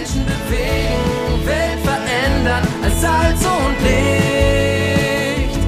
Menschen 0.00 0.24
bewegen, 0.24 1.46
Welt 1.46 1.80
verändern 1.84 2.66
als 2.82 3.00
Salz 3.02 3.44
und 3.44 3.76
Licht. 3.84 5.60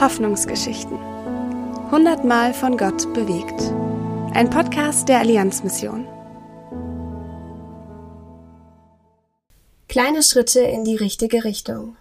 Hoffnungsgeschichten. 0.00 0.98
Hundertmal 1.92 2.52
von 2.54 2.76
Gott 2.76 3.14
bewegt. 3.14 3.72
Ein 4.34 4.50
Podcast 4.50 5.08
der 5.08 5.20
Allianzmission. 5.20 6.08
Kleine 9.88 10.24
Schritte 10.24 10.58
in 10.60 10.82
die 10.82 10.96
richtige 10.96 11.44
Richtung. 11.44 11.96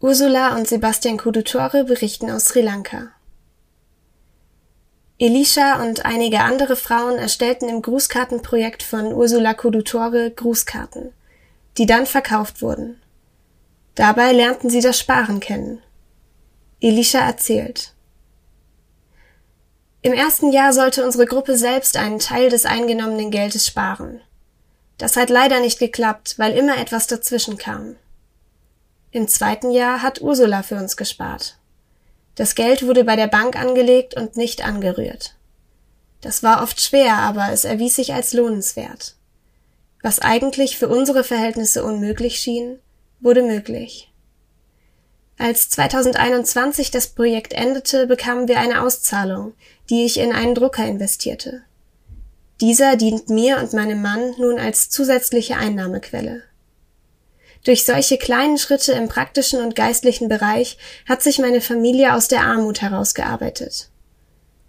Ursula 0.00 0.54
und 0.54 0.68
Sebastian 0.68 1.16
Kudutore 1.16 1.84
berichten 1.84 2.30
aus 2.30 2.44
Sri 2.44 2.60
Lanka. 2.60 3.08
Elisha 5.18 5.80
und 5.80 6.04
einige 6.04 6.40
andere 6.40 6.74
Frauen 6.74 7.18
erstellten 7.18 7.68
im 7.68 7.82
Grußkartenprojekt 7.82 8.82
von 8.82 9.12
Ursula 9.12 9.54
Kudutore 9.54 10.32
Grußkarten, 10.32 11.12
die 11.78 11.86
dann 11.86 12.06
verkauft 12.06 12.62
wurden. 12.62 13.00
Dabei 13.94 14.32
lernten 14.32 14.70
sie 14.70 14.80
das 14.80 14.98
Sparen 14.98 15.38
kennen. 15.38 15.80
Elisha 16.80 17.20
erzählt. 17.20 17.92
Im 20.02 20.12
ersten 20.12 20.52
Jahr 20.52 20.72
sollte 20.72 21.04
unsere 21.04 21.26
Gruppe 21.26 21.56
selbst 21.56 21.96
einen 21.96 22.18
Teil 22.18 22.50
des 22.50 22.66
eingenommenen 22.66 23.30
Geldes 23.30 23.66
sparen. 23.66 24.20
Das 24.98 25.16
hat 25.16 25.30
leider 25.30 25.60
nicht 25.60 25.78
geklappt, 25.78 26.34
weil 26.38 26.56
immer 26.58 26.76
etwas 26.76 27.06
dazwischen 27.06 27.56
kam. 27.56 27.96
Im 29.12 29.28
zweiten 29.28 29.70
Jahr 29.70 30.02
hat 30.02 30.20
Ursula 30.20 30.64
für 30.64 30.76
uns 30.76 30.96
gespart. 30.96 31.56
Das 32.34 32.54
Geld 32.54 32.86
wurde 32.86 33.04
bei 33.04 33.16
der 33.16 33.28
Bank 33.28 33.56
angelegt 33.56 34.16
und 34.16 34.36
nicht 34.36 34.64
angerührt. 34.64 35.36
Das 36.20 36.42
war 36.42 36.62
oft 36.62 36.80
schwer, 36.80 37.18
aber 37.18 37.52
es 37.52 37.64
erwies 37.64 37.96
sich 37.96 38.14
als 38.14 38.32
lohnenswert. 38.32 39.14
Was 40.02 40.18
eigentlich 40.18 40.78
für 40.78 40.88
unsere 40.88 41.22
Verhältnisse 41.24 41.84
unmöglich 41.84 42.38
schien, 42.38 42.78
wurde 43.20 43.42
möglich. 43.42 44.10
Als 45.38 45.68
2021 45.70 46.90
das 46.90 47.08
Projekt 47.08 47.52
endete, 47.52 48.06
bekamen 48.06 48.48
wir 48.48 48.60
eine 48.60 48.82
Auszahlung, 48.82 49.54
die 49.90 50.04
ich 50.04 50.18
in 50.18 50.32
einen 50.32 50.54
Drucker 50.54 50.86
investierte. 50.86 51.62
Dieser 52.60 52.96
dient 52.96 53.28
mir 53.28 53.58
und 53.58 53.72
meinem 53.72 54.00
Mann 54.00 54.34
nun 54.38 54.58
als 54.58 54.88
zusätzliche 54.88 55.56
Einnahmequelle. 55.56 56.42
Durch 57.64 57.84
solche 57.84 58.18
kleinen 58.18 58.58
Schritte 58.58 58.92
im 58.92 59.08
praktischen 59.08 59.60
und 59.60 59.74
geistlichen 59.74 60.28
Bereich 60.28 60.76
hat 61.08 61.22
sich 61.22 61.38
meine 61.38 61.62
Familie 61.62 62.14
aus 62.14 62.28
der 62.28 62.42
Armut 62.42 62.82
herausgearbeitet. 62.82 63.88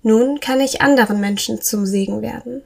Nun 0.01 0.39
kann 0.39 0.61
ich 0.61 0.81
anderen 0.81 1.19
Menschen 1.19 1.61
zum 1.61 1.85
Segen 1.85 2.21
werden. 2.21 2.63